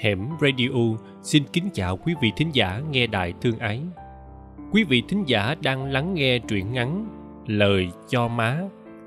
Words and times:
Hẻm 0.00 0.28
Radio 0.40 0.68
xin 1.22 1.44
kính 1.52 1.68
chào 1.72 1.96
quý 1.96 2.14
vị 2.20 2.32
thính 2.36 2.50
giả 2.52 2.82
nghe 2.90 3.06
đài 3.06 3.32
thương 3.40 3.58
ái. 3.58 3.82
Quý 4.72 4.84
vị 4.84 5.02
thính 5.08 5.24
giả 5.26 5.54
đang 5.62 5.84
lắng 5.84 6.14
nghe 6.14 6.38
truyện 6.38 6.72
ngắn 6.72 7.06
Lời 7.46 7.88
cho 8.08 8.28
má, 8.28 8.60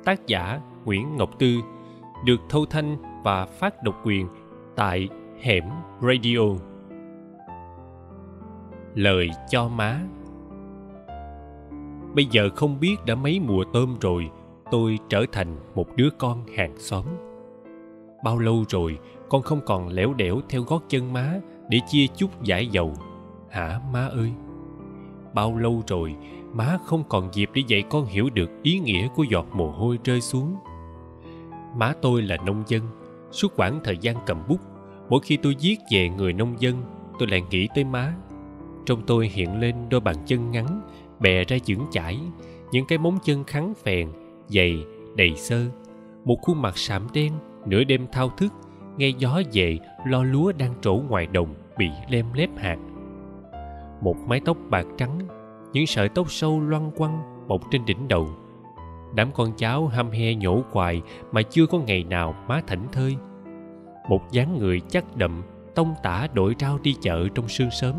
tác 0.05 0.27
giả 0.27 0.61
Nguyễn 0.85 1.15
Ngọc 1.15 1.29
Tư, 1.39 1.55
được 2.25 2.41
thâu 2.49 2.65
thanh 2.65 2.97
và 3.23 3.45
phát 3.45 3.83
độc 3.83 4.01
quyền 4.05 4.27
tại 4.75 5.09
Hẻm 5.41 5.63
Radio. 6.01 6.39
Lời 8.95 9.29
cho 9.49 9.67
má 9.67 9.99
Bây 12.15 12.25
giờ 12.25 12.49
không 12.55 12.79
biết 12.79 12.95
đã 13.05 13.15
mấy 13.15 13.39
mùa 13.39 13.63
tôm 13.73 13.97
rồi, 14.01 14.29
tôi 14.71 14.99
trở 15.09 15.25
thành 15.31 15.55
một 15.75 15.95
đứa 15.95 16.09
con 16.17 16.45
hàng 16.57 16.73
xóm. 16.77 17.05
Bao 18.23 18.39
lâu 18.39 18.63
rồi 18.69 18.99
con 19.29 19.41
không 19.41 19.61
còn 19.65 19.87
lẻo 19.87 20.13
đẻo 20.13 20.39
theo 20.49 20.61
gót 20.61 20.83
chân 20.89 21.13
má 21.13 21.39
để 21.69 21.79
chia 21.89 22.07
chút 22.15 22.43
giải 22.43 22.67
dầu. 22.67 22.93
Hả, 23.49 23.81
má 23.93 24.07
ơi? 24.07 24.31
Bao 25.33 25.57
lâu 25.57 25.83
rồi 25.87 26.15
má 26.53 26.77
không 26.85 27.03
còn 27.09 27.29
dịp 27.33 27.49
để 27.53 27.61
dạy 27.67 27.83
con 27.89 28.05
hiểu 28.05 28.29
được 28.29 28.49
ý 28.63 28.79
nghĩa 28.79 29.07
của 29.15 29.23
giọt 29.23 29.45
mồ 29.53 29.71
hôi 29.71 29.99
rơi 30.03 30.21
xuống. 30.21 30.55
Má 31.75 31.93
tôi 32.01 32.21
là 32.21 32.37
nông 32.45 32.63
dân, 32.67 32.83
suốt 33.31 33.53
quãng 33.55 33.79
thời 33.83 33.97
gian 33.97 34.15
cầm 34.25 34.43
bút, 34.47 34.59
mỗi 35.09 35.19
khi 35.23 35.37
tôi 35.37 35.55
viết 35.61 35.77
về 35.91 36.09
người 36.09 36.33
nông 36.33 36.55
dân, 36.59 36.83
tôi 37.19 37.27
lại 37.27 37.43
nghĩ 37.49 37.67
tới 37.75 37.83
má. 37.83 38.13
Trong 38.85 39.01
tôi 39.07 39.27
hiện 39.27 39.59
lên 39.59 39.75
đôi 39.89 40.01
bàn 40.01 40.15
chân 40.25 40.51
ngắn, 40.51 40.81
bè 41.19 41.43
ra 41.43 41.57
vững 41.67 41.85
chãi, 41.91 42.19
những 42.71 42.85
cái 42.85 42.97
móng 42.97 43.17
chân 43.23 43.43
khắn 43.43 43.73
phèn, 43.83 44.09
dày, 44.47 44.83
đầy 45.15 45.35
xơ, 45.35 45.65
một 46.25 46.37
khuôn 46.41 46.61
mặt 46.61 46.77
sạm 46.77 47.07
đen 47.13 47.33
nửa 47.67 47.83
đêm 47.83 48.07
thao 48.11 48.29
thức, 48.29 48.53
nghe 48.97 49.07
gió 49.07 49.41
về, 49.53 49.79
lo 50.05 50.23
lúa 50.23 50.51
đang 50.57 50.73
trổ 50.81 50.93
ngoài 51.09 51.27
đồng, 51.27 51.55
bị 51.77 51.89
lem 52.09 52.25
lép 52.33 52.49
hạt. 52.57 52.77
Một 54.01 54.15
mái 54.27 54.41
tóc 54.45 54.57
bạc 54.69 54.85
trắng, 54.97 55.19
những 55.73 55.85
sợi 55.85 56.09
tóc 56.09 56.31
sâu 56.31 56.59
loăn 56.59 56.91
quăng 56.91 57.45
bọc 57.47 57.61
trên 57.71 57.85
đỉnh 57.85 58.07
đầu. 58.07 58.29
Đám 59.15 59.31
con 59.31 59.51
cháu 59.57 59.87
hăm 59.87 60.11
he 60.11 60.35
nhổ 60.35 60.61
quài 60.71 61.01
mà 61.31 61.41
chưa 61.41 61.65
có 61.65 61.79
ngày 61.79 62.03
nào 62.03 62.35
má 62.47 62.61
thảnh 62.67 62.87
thơi. 62.91 63.17
Một 64.09 64.31
dáng 64.31 64.59
người 64.59 64.81
chắc 64.89 65.15
đậm, 65.15 65.43
tông 65.75 65.95
tả 66.03 66.27
đội 66.33 66.55
rau 66.59 66.79
đi 66.83 66.95
chợ 67.01 67.27
trong 67.35 67.47
sương 67.47 67.71
sớm. 67.71 67.95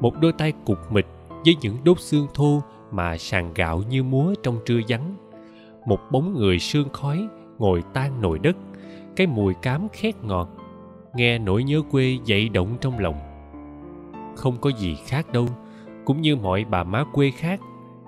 Một 0.00 0.20
đôi 0.20 0.32
tay 0.32 0.52
cục 0.64 0.78
mịch 0.92 1.06
với 1.44 1.56
những 1.60 1.76
đốt 1.84 2.00
xương 2.00 2.26
thô 2.34 2.62
mà 2.90 3.16
sàn 3.18 3.54
gạo 3.54 3.82
như 3.88 4.02
múa 4.02 4.34
trong 4.42 4.58
trưa 4.66 4.80
vắng. 4.88 5.14
Một 5.86 6.00
bóng 6.10 6.34
người 6.34 6.58
sương 6.58 6.88
khói 6.92 7.28
ngồi 7.58 7.82
tan 7.92 8.20
nồi 8.20 8.38
đất 8.38 8.56
cái 9.16 9.26
mùi 9.26 9.54
cám 9.54 9.88
khét 9.92 10.24
ngọt, 10.24 10.48
nghe 11.14 11.38
nỗi 11.38 11.64
nhớ 11.64 11.82
quê 11.90 12.18
dậy 12.24 12.48
động 12.48 12.76
trong 12.80 12.98
lòng. 12.98 13.16
Không 14.36 14.56
có 14.60 14.70
gì 14.70 14.96
khác 15.06 15.32
đâu, 15.32 15.46
cũng 16.04 16.20
như 16.20 16.36
mọi 16.36 16.64
bà 16.64 16.84
má 16.84 17.04
quê 17.12 17.30
khác, 17.30 17.60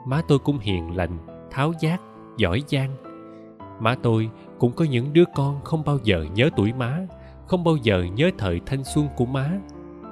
má 0.07 0.23
tôi 0.29 0.39
cũng 0.39 0.59
hiền 0.59 0.97
lành, 0.97 1.19
tháo 1.51 1.73
giác, 1.81 2.01
giỏi 2.37 2.63
giang. 2.67 2.91
Má 3.81 3.97
tôi 4.03 4.31
cũng 4.59 4.73
có 4.73 4.85
những 4.85 5.13
đứa 5.13 5.25
con 5.35 5.61
không 5.65 5.83
bao 5.87 5.99
giờ 6.05 6.27
nhớ 6.35 6.51
tuổi 6.57 6.73
má, 6.73 7.07
không 7.47 7.65
bao 7.65 7.77
giờ 7.77 8.07
nhớ 8.15 8.31
thời 8.39 8.61
thanh 8.67 8.85
xuân 8.85 9.09
của 9.17 9.27
má. 9.27 9.51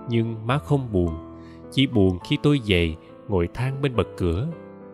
Nhưng 0.09 0.47
má 0.47 0.59
không 0.59 0.93
buồn, 0.93 1.15
chỉ 1.73 1.87
buồn 1.87 2.19
khi 2.19 2.39
tôi 2.43 2.61
về 2.67 2.95
ngồi 3.29 3.49
than 3.55 3.83
bên 3.83 3.97
bậc 3.97 4.09
cửa, 4.17 4.49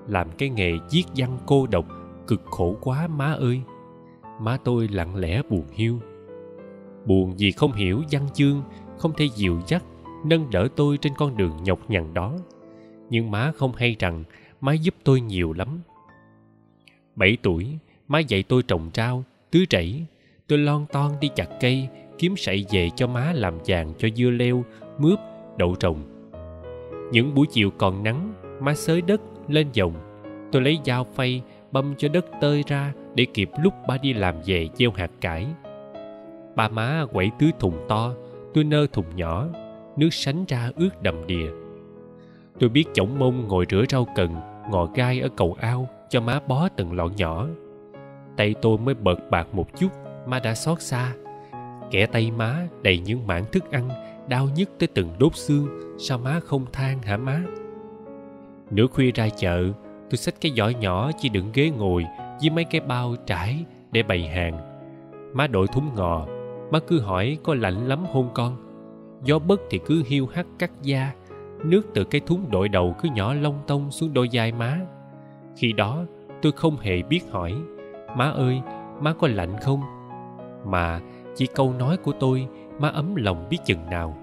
làm 0.06 0.30
cái 0.38 0.48
nghề 0.48 0.72
viết 0.90 1.04
văn 1.16 1.38
cô 1.46 1.66
độc, 1.66 1.84
cực 2.26 2.42
khổ 2.44 2.76
quá 2.80 3.08
má 3.08 3.32
ơi 3.32 3.62
má 4.40 4.58
tôi 4.64 4.88
lặng 4.88 5.16
lẽ 5.16 5.42
buồn 5.50 5.64
hiu. 5.72 6.00
Buồn 7.06 7.34
vì 7.38 7.52
không 7.52 7.72
hiểu 7.72 8.02
văn 8.10 8.26
chương, 8.34 8.62
không 8.98 9.12
thể 9.16 9.28
dịu 9.34 9.60
dắt, 9.66 9.84
nâng 10.24 10.50
đỡ 10.50 10.68
tôi 10.76 10.96
trên 10.96 11.12
con 11.16 11.36
đường 11.36 11.56
nhọc 11.64 11.90
nhằn 11.90 12.14
đó. 12.14 12.38
Nhưng 13.10 13.30
má 13.30 13.52
không 13.56 13.72
hay 13.72 13.96
rằng 13.98 14.24
má 14.60 14.72
giúp 14.72 14.94
tôi 15.04 15.20
nhiều 15.20 15.52
lắm. 15.52 15.80
Bảy 17.16 17.36
tuổi, 17.42 17.78
má 18.08 18.18
dạy 18.18 18.42
tôi 18.42 18.62
trồng 18.62 18.90
rau, 18.94 19.24
tưới 19.50 19.66
rẫy. 19.70 20.06
Tôi 20.46 20.58
lon 20.58 20.86
ton 20.92 21.12
đi 21.20 21.30
chặt 21.34 21.48
cây, 21.60 21.88
kiếm 22.18 22.36
sậy 22.36 22.66
về 22.70 22.90
cho 22.96 23.06
má 23.06 23.32
làm 23.34 23.58
vàng 23.66 23.92
cho 23.98 24.08
dưa 24.16 24.30
leo, 24.30 24.64
mướp, 24.98 25.18
đậu 25.56 25.74
trồng. 25.74 26.04
Những 27.12 27.34
buổi 27.34 27.46
chiều 27.50 27.70
còn 27.70 28.02
nắng, 28.02 28.34
má 28.60 28.74
xới 28.74 29.02
đất 29.02 29.20
lên 29.48 29.68
dòng. 29.72 29.94
Tôi 30.52 30.62
lấy 30.62 30.78
dao 30.84 31.04
phay, 31.04 31.42
băm 31.72 31.94
cho 31.98 32.08
đất 32.08 32.26
tơi 32.40 32.64
ra 32.66 32.92
để 33.18 33.26
kịp 33.34 33.50
lúc 33.62 33.74
ba 33.88 33.98
đi 33.98 34.12
làm 34.12 34.34
về 34.46 34.68
gieo 34.74 34.90
hạt 34.90 35.10
cải. 35.20 35.46
Ba 36.54 36.68
má 36.68 37.04
quẩy 37.12 37.30
tưới 37.38 37.50
thùng 37.58 37.86
to, 37.88 38.12
tôi 38.54 38.64
nơ 38.64 38.86
thùng 38.92 39.16
nhỏ, 39.16 39.46
nước 39.96 40.08
sánh 40.12 40.44
ra 40.48 40.70
ướt 40.76 41.02
đầm 41.02 41.26
đìa. 41.26 41.50
Tôi 42.58 42.68
biết 42.68 42.84
chổng 42.94 43.18
mông 43.18 43.48
ngồi 43.48 43.66
rửa 43.70 43.84
rau 43.88 44.06
cần, 44.16 44.34
ngò 44.70 44.86
gai 44.94 45.20
ở 45.20 45.28
cầu 45.36 45.56
ao, 45.60 45.88
cho 46.08 46.20
má 46.20 46.40
bó 46.46 46.68
từng 46.68 46.92
lọn 46.92 47.16
nhỏ. 47.16 47.46
Tay 48.36 48.54
tôi 48.62 48.78
mới 48.78 48.94
bợt 48.94 49.18
bạc 49.30 49.46
một 49.52 49.78
chút, 49.78 49.88
má 50.26 50.38
đã 50.38 50.54
xót 50.54 50.82
xa. 50.82 51.12
Kẻ 51.90 52.06
tay 52.06 52.30
má 52.30 52.66
đầy 52.82 52.98
những 52.98 53.26
mảng 53.26 53.44
thức 53.52 53.70
ăn, 53.70 53.88
đau 54.28 54.48
nhức 54.56 54.70
tới 54.78 54.88
từng 54.94 55.08
đốt 55.18 55.36
xương, 55.36 55.68
sao 55.98 56.18
má 56.18 56.40
không 56.44 56.66
than 56.72 57.02
hả 57.02 57.16
má? 57.16 57.42
Nửa 58.70 58.86
khuya 58.86 59.10
ra 59.10 59.28
chợ, 59.28 59.64
tôi 60.10 60.16
xách 60.16 60.34
cái 60.40 60.52
giỏ 60.56 60.68
nhỏ 60.68 61.10
chỉ 61.18 61.28
đựng 61.28 61.50
ghế 61.54 61.70
ngồi 61.70 62.04
với 62.40 62.50
mấy 62.50 62.64
cái 62.64 62.80
bao 62.80 63.14
trải 63.26 63.64
để 63.92 64.02
bày 64.02 64.28
hàng. 64.28 64.58
Má 65.34 65.46
đội 65.46 65.66
thúng 65.66 65.94
ngò, 65.96 66.26
má 66.70 66.78
cứ 66.86 67.00
hỏi 67.00 67.38
có 67.44 67.54
lạnh 67.54 67.88
lắm 67.88 68.04
hôn 68.12 68.28
con? 68.34 68.56
Gió 69.22 69.38
bất 69.38 69.60
thì 69.70 69.80
cứ 69.86 70.02
hiu 70.06 70.26
hắt 70.26 70.46
cắt 70.58 70.70
da, 70.82 71.12
nước 71.64 71.82
từ 71.94 72.04
cái 72.04 72.20
thúng 72.26 72.50
đội 72.50 72.68
đầu 72.68 72.94
cứ 73.02 73.08
nhỏ 73.14 73.34
lông 73.34 73.58
tông 73.66 73.90
xuống 73.90 74.14
đôi 74.14 74.28
vai 74.32 74.52
má. 74.52 74.80
Khi 75.56 75.72
đó, 75.72 76.04
tôi 76.42 76.52
không 76.52 76.76
hề 76.76 77.02
biết 77.02 77.20
hỏi, 77.30 77.54
má 78.16 78.30
ơi, 78.30 78.60
má 79.00 79.12
có 79.12 79.28
lạnh 79.28 79.56
không? 79.62 79.80
Mà 80.64 81.00
chỉ 81.36 81.46
câu 81.46 81.72
nói 81.72 81.96
của 81.96 82.12
tôi, 82.20 82.48
má 82.78 82.88
ấm 82.88 83.16
lòng 83.16 83.46
biết 83.50 83.58
chừng 83.64 83.90
nào. 83.90 84.16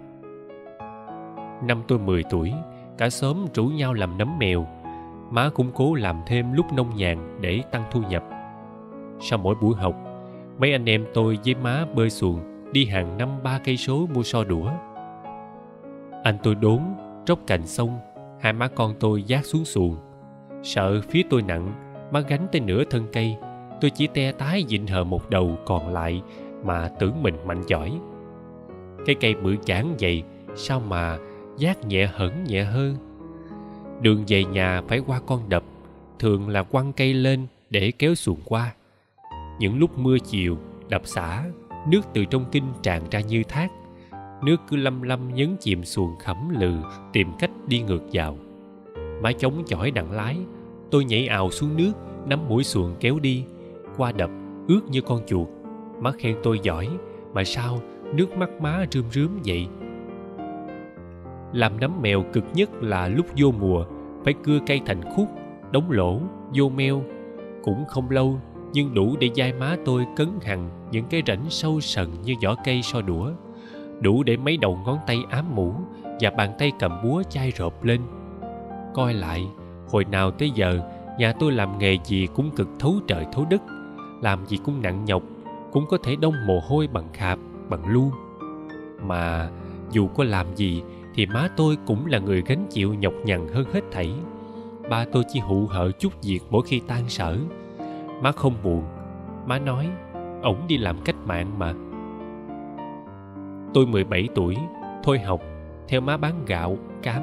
Năm 1.63 1.81
tôi 1.87 1.99
10 1.99 2.23
tuổi, 2.23 2.53
cả 2.97 3.09
xóm 3.09 3.37
rủ 3.53 3.65
nhau 3.65 3.93
làm 3.93 4.17
nấm 4.17 4.39
mèo 4.39 4.67
má 5.31 5.49
cũng 5.49 5.71
cố 5.73 5.95
làm 5.95 6.21
thêm 6.25 6.53
lúc 6.53 6.73
nông 6.73 6.95
nhàn 6.95 7.37
để 7.41 7.61
tăng 7.71 7.83
thu 7.91 8.01
nhập. 8.09 8.23
Sau 9.19 9.39
mỗi 9.39 9.55
buổi 9.61 9.75
học, 9.75 9.95
mấy 10.59 10.71
anh 10.71 10.85
em 10.85 11.05
tôi 11.13 11.37
với 11.45 11.55
má 11.55 11.85
bơi 11.95 12.09
xuồng 12.09 12.39
đi 12.71 12.85
hàng 12.85 13.17
năm 13.17 13.29
ba 13.43 13.59
cây 13.63 13.77
số 13.77 14.07
mua 14.13 14.23
so 14.23 14.43
đũa. 14.43 14.71
Anh 16.23 16.37
tôi 16.43 16.55
đốn, 16.55 16.79
tróc 17.25 17.39
cành 17.47 17.67
xong, 17.67 17.99
hai 18.39 18.53
má 18.53 18.67
con 18.67 18.93
tôi 18.99 19.23
giác 19.23 19.45
xuống 19.45 19.65
xuồng. 19.65 19.97
Sợ 20.63 21.01
phía 21.01 21.21
tôi 21.29 21.41
nặng, 21.41 21.71
má 22.11 22.19
gánh 22.19 22.47
tới 22.51 22.61
nửa 22.61 22.83
thân 22.83 23.07
cây, 23.13 23.37
tôi 23.81 23.91
chỉ 23.91 24.07
te 24.07 24.31
tái 24.31 24.63
dịnh 24.67 24.87
hờ 24.87 25.03
một 25.03 25.29
đầu 25.29 25.57
còn 25.65 25.93
lại 25.93 26.21
mà 26.63 26.89
tưởng 26.99 27.23
mình 27.23 27.35
mạnh 27.45 27.61
giỏi. 27.67 27.99
Cái 29.05 29.15
cây 29.15 29.35
bự 29.35 29.55
chán 29.65 29.95
vậy 29.99 30.23
sao 30.55 30.79
mà 30.79 31.17
giác 31.57 31.85
nhẹ 31.85 32.09
hẳn 32.15 32.43
nhẹ 32.43 32.63
hơn 32.63 32.95
đường 34.01 34.23
về 34.27 34.43
nhà 34.43 34.81
phải 34.87 34.99
qua 34.99 35.19
con 35.25 35.49
đập, 35.49 35.63
thường 36.19 36.49
là 36.49 36.63
quăng 36.63 36.93
cây 36.93 37.13
lên 37.13 37.47
để 37.69 37.91
kéo 37.91 38.15
xuồng 38.15 38.39
qua. 38.45 38.73
Những 39.59 39.79
lúc 39.79 39.97
mưa 39.97 40.17
chiều, 40.19 40.57
đập 40.89 41.01
xả, 41.05 41.43
nước 41.87 42.01
từ 42.13 42.25
trong 42.25 42.45
kinh 42.51 42.63
tràn 42.83 43.01
ra 43.11 43.19
như 43.19 43.43
thác. 43.43 43.71
Nước 44.43 44.57
cứ 44.69 44.77
lâm 44.77 45.01
lâm 45.01 45.33
nhấn 45.33 45.55
chìm 45.59 45.83
xuồng 45.83 46.15
khẩm 46.19 46.49
lừ, 46.59 46.73
tìm 47.13 47.27
cách 47.39 47.51
đi 47.67 47.81
ngược 47.81 48.01
vào. 48.13 48.37
Mái 49.21 49.33
chống 49.33 49.63
chỏi 49.67 49.91
đặng 49.91 50.11
lái, 50.11 50.37
tôi 50.91 51.05
nhảy 51.05 51.27
ào 51.27 51.51
xuống 51.51 51.77
nước, 51.77 51.91
nắm 52.25 52.49
mũi 52.49 52.63
xuồng 52.63 52.95
kéo 52.99 53.19
đi. 53.19 53.43
Qua 53.97 54.11
đập, 54.11 54.29
ướt 54.67 54.81
như 54.89 55.01
con 55.01 55.21
chuột. 55.27 55.47
Má 55.99 56.11
khen 56.11 56.35
tôi 56.43 56.59
giỏi, 56.63 56.89
mà 57.33 57.43
sao 57.43 57.81
nước 58.13 58.37
mắt 58.37 58.49
má 58.61 58.85
rơm 58.91 59.03
rướm 59.11 59.29
vậy? 59.45 59.67
Làm 61.55 61.79
nấm 61.79 62.01
mèo 62.01 62.23
cực 62.33 62.43
nhất 62.53 62.69
là 62.83 63.07
lúc 63.07 63.25
vô 63.37 63.51
mùa, 63.59 63.85
phải 64.23 64.33
cưa 64.43 64.59
cây 64.67 64.81
thành 64.85 65.01
khúc, 65.15 65.27
đóng 65.71 65.91
lỗ, 65.91 66.19
vô 66.55 66.69
meo. 66.69 67.03
Cũng 67.63 67.85
không 67.87 68.09
lâu, 68.09 68.39
nhưng 68.73 68.93
đủ 68.93 69.15
để 69.19 69.29
dai 69.35 69.53
má 69.53 69.75
tôi 69.85 70.05
cấn 70.15 70.27
hằng 70.41 70.69
những 70.91 71.05
cái 71.05 71.21
rãnh 71.27 71.45
sâu 71.49 71.81
sần 71.81 72.07
như 72.23 72.33
vỏ 72.43 72.55
cây 72.65 72.81
so 72.81 73.01
đũa. 73.01 73.31
Đủ 74.01 74.23
để 74.23 74.37
mấy 74.37 74.57
đầu 74.57 74.79
ngón 74.85 74.97
tay 75.07 75.17
ám 75.29 75.55
mũ 75.55 75.73
và 76.19 76.29
bàn 76.29 76.51
tay 76.59 76.71
cầm 76.79 76.91
búa 77.03 77.23
chai 77.29 77.51
rộp 77.51 77.83
lên. 77.83 78.01
Coi 78.93 79.13
lại, 79.13 79.47
hồi 79.91 80.05
nào 80.05 80.31
tới 80.31 80.49
giờ, 80.49 80.79
nhà 81.19 81.33
tôi 81.39 81.51
làm 81.51 81.79
nghề 81.79 81.97
gì 82.03 82.27
cũng 82.35 82.51
cực 82.55 82.67
thấu 82.79 82.93
trời 83.07 83.25
thấu 83.31 83.45
đất. 83.49 83.61
Làm 84.21 84.45
gì 84.45 84.57
cũng 84.65 84.81
nặng 84.81 85.05
nhọc, 85.05 85.23
cũng 85.71 85.85
có 85.89 85.97
thể 86.03 86.15
đông 86.15 86.33
mồ 86.47 86.59
hôi 86.67 86.87
bằng 86.87 87.07
khạp, 87.13 87.39
bằng 87.69 87.87
lu. 87.87 88.11
Mà 89.01 89.49
dù 89.91 90.07
có 90.07 90.23
làm 90.23 90.55
gì 90.55 90.83
thì 91.15 91.25
má 91.25 91.49
tôi 91.57 91.77
cũng 91.85 92.05
là 92.05 92.19
người 92.19 92.43
gánh 92.45 92.65
chịu 92.69 92.93
nhọc 92.93 93.13
nhằn 93.23 93.47
hơn 93.47 93.65
hết 93.73 93.81
thảy 93.91 94.13
ba 94.89 95.05
tôi 95.11 95.23
chỉ 95.33 95.39
hụ 95.39 95.67
hợ 95.67 95.91
chút 95.91 96.13
việc 96.23 96.39
mỗi 96.49 96.61
khi 96.65 96.81
tan 96.87 97.09
sở 97.09 97.37
má 98.21 98.31
không 98.31 98.53
buồn 98.63 98.83
má 99.45 99.59
nói 99.59 99.89
ổng 100.41 100.67
đi 100.67 100.77
làm 100.77 101.01
cách 101.05 101.15
mạng 101.25 101.59
mà 101.59 101.73
Tôi 103.75 103.85
17 103.85 104.27
tuổi, 104.35 104.55
thôi 105.03 105.19
học, 105.19 105.41
theo 105.87 106.01
má 106.01 106.17
bán 106.17 106.45
gạo, 106.45 106.77
cám. 107.03 107.21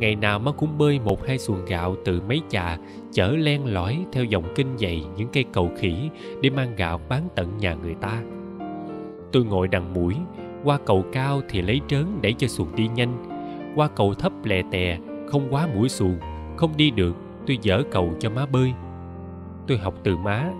Ngày 0.00 0.16
nào 0.16 0.38
má 0.38 0.52
cũng 0.52 0.78
bơi 0.78 0.98
một 0.98 1.26
hai 1.26 1.38
xuồng 1.38 1.64
gạo 1.64 1.96
từ 2.04 2.20
mấy 2.28 2.42
chà, 2.48 2.78
chở 3.12 3.28
len 3.28 3.66
lỏi 3.66 4.04
theo 4.12 4.24
dòng 4.24 4.44
kinh 4.54 4.78
dày 4.78 5.04
những 5.16 5.28
cây 5.32 5.44
cầu 5.52 5.70
khỉ 5.78 6.10
để 6.42 6.50
mang 6.50 6.76
gạo 6.76 7.00
bán 7.08 7.28
tận 7.34 7.58
nhà 7.58 7.74
người 7.74 7.94
ta. 7.94 8.22
Tôi 9.32 9.44
ngồi 9.44 9.68
đằng 9.68 9.94
mũi, 9.94 10.14
qua 10.64 10.78
cầu 10.86 11.04
cao 11.12 11.40
thì 11.48 11.62
lấy 11.62 11.80
trớn 11.88 12.22
đẩy 12.22 12.32
cho 12.32 12.46
xuồng 12.46 12.76
đi 12.76 12.88
nhanh, 12.88 13.24
qua 13.74 13.88
cầu 13.88 14.14
thấp 14.14 14.32
lè 14.44 14.62
tè, 14.70 14.98
không 15.26 15.48
quá 15.50 15.68
mũi 15.74 15.88
xuồng, 15.88 16.18
không 16.56 16.76
đi 16.76 16.90
được, 16.90 17.16
tôi 17.46 17.58
dở 17.62 17.82
cầu 17.90 18.14
cho 18.20 18.30
má 18.30 18.46
bơi. 18.46 18.72
Tôi 19.66 19.78
học 19.78 19.94
từ 20.04 20.16
má 20.16 20.50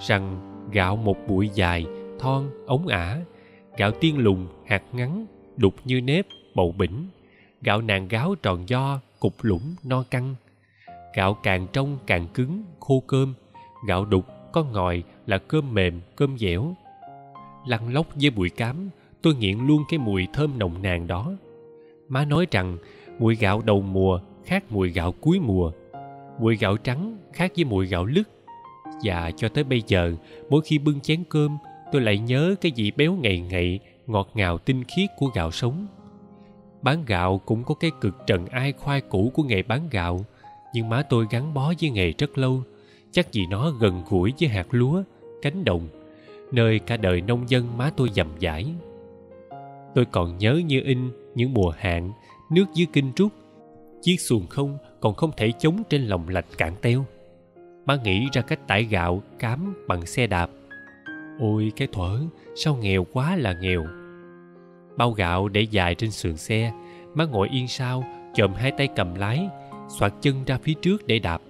rằng 0.00 0.40
gạo 0.72 0.96
một 0.96 1.16
bụi 1.28 1.50
dài, 1.54 1.86
thon, 2.18 2.50
ống 2.66 2.86
ả, 2.86 3.20
gạo 3.76 3.90
tiên 3.90 4.18
lùng, 4.18 4.46
hạt 4.66 4.82
ngắn, 4.92 5.26
đục 5.56 5.74
như 5.84 6.00
nếp, 6.00 6.26
bầu 6.54 6.74
bỉnh, 6.78 7.08
gạo 7.62 7.80
nàng 7.80 8.08
gáo 8.08 8.34
tròn 8.42 8.68
do, 8.68 9.00
cục 9.20 9.34
lũng, 9.42 9.74
no 9.84 10.04
căng. 10.10 10.34
Gạo 11.14 11.34
càng 11.42 11.66
trong 11.72 11.98
càng 12.06 12.26
cứng, 12.34 12.64
khô 12.80 13.02
cơm, 13.06 13.34
gạo 13.86 14.04
đục 14.04 14.24
có 14.52 14.64
ngòi 14.64 15.02
là 15.26 15.38
cơm 15.38 15.74
mềm, 15.74 16.00
cơm 16.16 16.38
dẻo. 16.38 16.74
Lăn 17.66 17.92
lóc 17.94 18.06
với 18.14 18.30
bụi 18.30 18.50
cám, 18.50 18.90
tôi 19.24 19.34
nghiện 19.34 19.58
luôn 19.58 19.84
cái 19.88 19.98
mùi 19.98 20.26
thơm 20.32 20.58
nồng 20.58 20.82
nàn 20.82 21.06
đó. 21.06 21.32
Má 22.08 22.24
nói 22.24 22.46
rằng 22.50 22.78
mùi 23.18 23.36
gạo 23.36 23.62
đầu 23.64 23.82
mùa 23.82 24.20
khác 24.44 24.64
mùi 24.70 24.90
gạo 24.90 25.12
cuối 25.12 25.40
mùa. 25.40 25.72
Mùi 26.40 26.56
gạo 26.56 26.76
trắng 26.76 27.18
khác 27.32 27.52
với 27.56 27.64
mùi 27.64 27.86
gạo 27.86 28.04
lứt. 28.04 28.28
Và 29.02 29.30
cho 29.36 29.48
tới 29.48 29.64
bây 29.64 29.82
giờ, 29.86 30.14
mỗi 30.48 30.60
khi 30.64 30.78
bưng 30.78 31.00
chén 31.00 31.24
cơm, 31.28 31.56
tôi 31.92 32.02
lại 32.02 32.18
nhớ 32.18 32.54
cái 32.60 32.72
vị 32.76 32.92
béo 32.96 33.14
ngậy 33.14 33.40
ngậy, 33.40 33.80
ngọt 34.06 34.30
ngào 34.34 34.58
tinh 34.58 34.84
khiết 34.84 35.10
của 35.18 35.26
gạo 35.34 35.50
sống. 35.50 35.86
Bán 36.82 37.04
gạo 37.06 37.38
cũng 37.38 37.64
có 37.64 37.74
cái 37.74 37.90
cực 38.00 38.14
trần 38.26 38.46
ai 38.46 38.72
khoai 38.72 39.00
cũ 39.00 39.30
của 39.34 39.42
nghề 39.42 39.62
bán 39.62 39.88
gạo, 39.90 40.24
nhưng 40.74 40.88
má 40.88 41.02
tôi 41.02 41.26
gắn 41.30 41.54
bó 41.54 41.72
với 41.80 41.90
nghề 41.90 42.12
rất 42.12 42.38
lâu, 42.38 42.62
chắc 43.12 43.32
vì 43.32 43.46
nó 43.50 43.70
gần 43.70 44.02
gũi 44.08 44.32
với 44.40 44.48
hạt 44.48 44.66
lúa, 44.70 45.02
cánh 45.42 45.64
đồng, 45.64 45.88
nơi 46.52 46.78
cả 46.78 46.96
đời 46.96 47.20
nông 47.20 47.50
dân 47.50 47.78
má 47.78 47.90
tôi 47.96 48.10
dầm 48.14 48.28
dãi. 48.40 48.74
Tôi 49.94 50.04
còn 50.04 50.38
nhớ 50.38 50.60
như 50.66 50.80
in 50.84 51.10
những 51.34 51.54
mùa 51.54 51.72
hạn, 51.78 52.12
nước 52.50 52.64
dưới 52.74 52.86
kinh 52.92 53.12
trúc, 53.12 53.32
chiếc 54.02 54.20
xuồng 54.20 54.46
không 54.46 54.78
còn 55.00 55.14
không 55.14 55.30
thể 55.36 55.52
chống 55.58 55.82
trên 55.88 56.06
lòng 56.06 56.28
lạch 56.28 56.46
cạn 56.58 56.74
teo. 56.82 57.04
Má 57.86 57.98
nghĩ 58.04 58.28
ra 58.32 58.42
cách 58.42 58.68
tải 58.68 58.84
gạo, 58.84 59.22
cám 59.38 59.74
bằng 59.88 60.06
xe 60.06 60.26
đạp. 60.26 60.50
Ôi 61.40 61.72
cái 61.76 61.88
thuở, 61.92 62.20
sao 62.56 62.76
nghèo 62.76 63.04
quá 63.12 63.36
là 63.36 63.54
nghèo. 63.60 63.86
Bao 64.96 65.12
gạo 65.12 65.48
để 65.48 65.60
dài 65.60 65.94
trên 65.94 66.10
sườn 66.10 66.36
xe, 66.36 66.72
má 67.14 67.24
ngồi 67.24 67.48
yên 67.48 67.68
sau, 67.68 68.04
chồm 68.34 68.54
hai 68.54 68.70
tay 68.70 68.88
cầm 68.96 69.14
lái, 69.14 69.48
xoạc 69.88 70.14
chân 70.20 70.44
ra 70.46 70.58
phía 70.62 70.74
trước 70.74 71.06
để 71.06 71.18
đạp. 71.18 71.42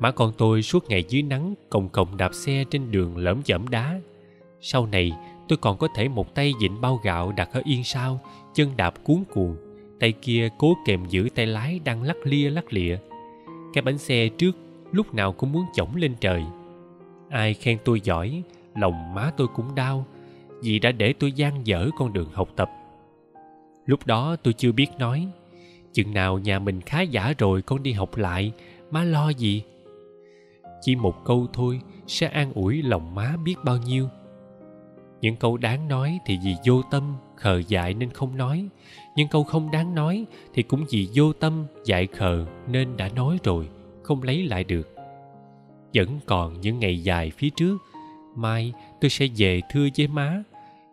Má 0.00 0.10
con 0.10 0.32
tôi 0.38 0.62
suốt 0.62 0.88
ngày 0.88 1.04
dưới 1.08 1.22
nắng 1.22 1.54
cồng 1.70 1.88
cồng 1.88 2.16
đạp 2.16 2.34
xe 2.34 2.64
trên 2.70 2.90
đường 2.90 3.16
lởm 3.16 3.42
chởm 3.42 3.68
đá. 3.68 4.00
Sau 4.60 4.86
này, 4.86 5.12
tôi 5.48 5.56
còn 5.56 5.76
có 5.76 5.88
thể 5.94 6.08
một 6.08 6.34
tay 6.34 6.52
dịnh 6.60 6.80
bao 6.80 7.00
gạo 7.02 7.32
đặt 7.32 7.48
ở 7.52 7.62
yên 7.64 7.84
sau, 7.84 8.20
chân 8.54 8.76
đạp 8.76 8.94
cuốn 9.04 9.24
cuồng, 9.32 9.56
tay 10.00 10.12
kia 10.12 10.48
cố 10.58 10.76
kèm 10.86 11.04
giữ 11.08 11.28
tay 11.34 11.46
lái 11.46 11.80
đang 11.84 12.02
lắc 12.02 12.16
lia 12.24 12.50
lắc 12.50 12.72
lịa. 12.72 12.96
Cái 13.74 13.82
bánh 13.82 13.98
xe 13.98 14.28
trước 14.28 14.56
lúc 14.92 15.14
nào 15.14 15.32
cũng 15.32 15.52
muốn 15.52 15.64
chổng 15.74 15.96
lên 15.96 16.14
trời. 16.20 16.44
Ai 17.30 17.54
khen 17.54 17.78
tôi 17.84 18.00
giỏi, 18.00 18.42
lòng 18.74 19.14
má 19.14 19.30
tôi 19.36 19.48
cũng 19.54 19.74
đau, 19.74 20.06
vì 20.62 20.78
đã 20.78 20.92
để 20.92 21.12
tôi 21.12 21.32
gian 21.32 21.66
dở 21.66 21.90
con 21.98 22.12
đường 22.12 22.28
học 22.32 22.48
tập. 22.56 22.70
Lúc 23.86 24.06
đó 24.06 24.36
tôi 24.36 24.54
chưa 24.54 24.72
biết 24.72 24.88
nói, 24.98 25.28
chừng 25.92 26.14
nào 26.14 26.38
nhà 26.38 26.58
mình 26.58 26.80
khá 26.80 27.00
giả 27.00 27.34
rồi 27.38 27.62
con 27.62 27.82
đi 27.82 27.92
học 27.92 28.16
lại, 28.16 28.52
má 28.90 29.04
lo 29.04 29.28
gì? 29.28 29.62
Chỉ 30.80 30.96
một 30.96 31.24
câu 31.24 31.46
thôi 31.52 31.80
sẽ 32.06 32.26
an 32.26 32.52
ủi 32.52 32.82
lòng 32.82 33.14
má 33.14 33.36
biết 33.44 33.54
bao 33.64 33.76
nhiêu 33.76 34.08
những 35.20 35.36
câu 35.36 35.56
đáng 35.56 35.88
nói 35.88 36.18
thì 36.26 36.38
vì 36.44 36.54
vô 36.64 36.82
tâm, 36.90 37.16
khờ 37.36 37.62
dại 37.68 37.94
nên 37.94 38.10
không 38.10 38.36
nói. 38.36 38.68
Nhưng 39.16 39.28
câu 39.28 39.44
không 39.44 39.70
đáng 39.70 39.94
nói 39.94 40.24
thì 40.54 40.62
cũng 40.62 40.84
vì 40.90 41.08
vô 41.14 41.32
tâm, 41.32 41.66
dại 41.84 42.06
khờ 42.06 42.46
nên 42.68 42.96
đã 42.96 43.08
nói 43.08 43.38
rồi, 43.44 43.68
không 44.02 44.22
lấy 44.22 44.42
lại 44.42 44.64
được. 44.64 44.94
Vẫn 45.94 46.20
còn 46.26 46.60
những 46.60 46.78
ngày 46.78 47.02
dài 47.02 47.30
phía 47.30 47.50
trước, 47.50 47.78
mai 48.34 48.72
tôi 49.00 49.10
sẽ 49.10 49.26
về 49.36 49.60
thưa 49.70 49.88
với 49.96 50.08
má. 50.08 50.42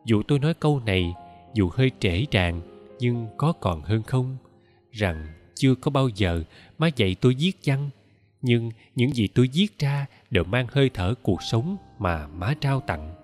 Dù 0.06 0.24
tôi 0.28 0.40
nói 0.40 0.54
câu 0.54 0.82
này, 0.86 1.14
dù 1.54 1.70
hơi 1.74 1.92
trễ 2.00 2.26
tràn 2.26 2.62
nhưng 3.00 3.28
có 3.38 3.52
còn 3.52 3.82
hơn 3.82 4.04
không? 4.04 4.38
Rằng 4.92 5.28
chưa 5.56 5.76
có 5.76 5.92
bao 5.92 6.10
giờ 6.10 6.44
má 6.78 6.90
dạy 6.96 7.16
tôi 7.22 7.36
viết 7.40 7.52
văn, 7.66 7.90
nhưng 8.42 8.72
những 8.96 9.14
gì 9.14 9.28
tôi 9.28 9.50
viết 9.54 9.80
ra 9.80 10.06
đều 10.30 10.44
mang 10.44 10.68
hơi 10.72 10.90
thở 10.94 11.14
cuộc 11.22 11.44
sống 11.44 11.78
mà 12.00 12.28
má 12.28 12.54
trao 12.62 12.80
tặng 12.80 13.23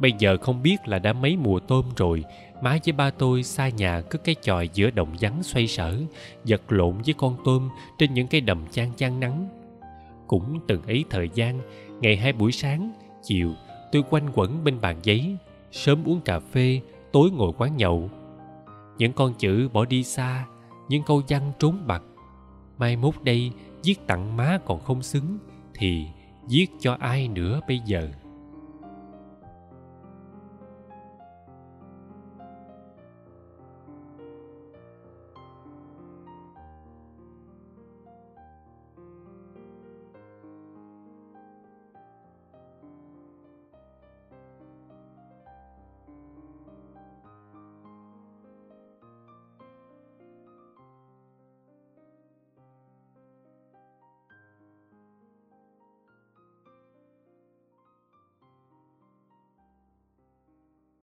bây 0.00 0.12
giờ 0.18 0.36
không 0.40 0.62
biết 0.62 0.88
là 0.88 0.98
đã 0.98 1.12
mấy 1.12 1.36
mùa 1.36 1.60
tôm 1.60 1.84
rồi, 1.96 2.24
má 2.62 2.78
với 2.84 2.92
ba 2.92 3.10
tôi 3.10 3.42
xa 3.42 3.68
nhà 3.68 4.00
cứ 4.10 4.18
cái 4.18 4.34
chòi 4.42 4.68
giữa 4.74 4.90
đồng 4.90 5.08
vắng 5.20 5.42
xoay 5.42 5.66
sở, 5.66 6.00
vật 6.44 6.62
lộn 6.68 6.98
với 7.04 7.14
con 7.18 7.36
tôm 7.44 7.68
trên 7.98 8.14
những 8.14 8.26
cái 8.26 8.40
đầm 8.40 8.66
chan 8.70 8.88
chan 8.96 9.20
nắng. 9.20 9.48
Cũng 10.26 10.60
từng 10.68 10.82
ấy 10.82 11.04
thời 11.10 11.28
gian, 11.34 11.60
ngày 12.00 12.16
hai 12.16 12.32
buổi 12.32 12.52
sáng, 12.52 12.92
chiều, 13.22 13.54
tôi 13.92 14.02
quanh 14.10 14.30
quẩn 14.34 14.64
bên 14.64 14.80
bàn 14.80 14.96
giấy, 15.02 15.36
sớm 15.72 16.08
uống 16.08 16.20
cà 16.20 16.40
phê, 16.40 16.80
tối 17.12 17.30
ngồi 17.30 17.52
quán 17.58 17.76
nhậu. 17.76 18.10
Những 18.98 19.12
con 19.12 19.34
chữ 19.34 19.68
bỏ 19.72 19.84
đi 19.84 20.04
xa, 20.04 20.46
những 20.88 21.02
câu 21.02 21.22
văn 21.28 21.52
trốn 21.58 21.76
bặt 21.86 22.02
mai 22.78 22.96
mốt 22.96 23.14
đây, 23.22 23.52
viết 23.84 24.06
tặng 24.06 24.36
má 24.36 24.58
còn 24.64 24.80
không 24.80 25.02
xứng, 25.02 25.38
thì 25.74 26.06
viết 26.48 26.66
cho 26.80 26.96
ai 27.00 27.28
nữa 27.28 27.60
bây 27.68 27.80
giờ? 27.84 28.08